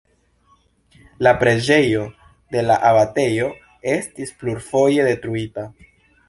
La 1.27 1.33
preĝejo 1.43 2.05
de 2.55 2.63
la 2.69 2.77
abatejo 2.93 3.51
estis 3.93 4.33
plurfoje 4.41 5.07
detruita. 5.11 5.69